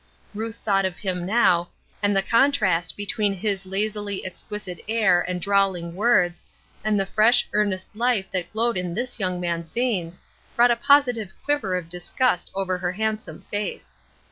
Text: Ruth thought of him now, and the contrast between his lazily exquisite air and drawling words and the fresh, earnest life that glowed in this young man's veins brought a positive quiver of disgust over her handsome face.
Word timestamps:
Ruth 0.33 0.55
thought 0.55 0.83
of 0.83 0.97
him 0.97 1.27
now, 1.27 1.69
and 2.01 2.15
the 2.17 2.23
contrast 2.23 2.97
between 2.97 3.35
his 3.35 3.67
lazily 3.67 4.25
exquisite 4.25 4.79
air 4.87 5.21
and 5.27 5.39
drawling 5.39 5.93
words 5.93 6.41
and 6.83 6.99
the 6.99 7.05
fresh, 7.05 7.47
earnest 7.53 7.95
life 7.95 8.31
that 8.31 8.51
glowed 8.51 8.77
in 8.77 8.95
this 8.95 9.19
young 9.19 9.39
man's 9.39 9.69
veins 9.69 10.19
brought 10.55 10.71
a 10.71 10.75
positive 10.75 11.33
quiver 11.45 11.75
of 11.77 11.87
disgust 11.87 12.49
over 12.55 12.79
her 12.79 12.93
handsome 12.93 13.41
face. 13.51 13.93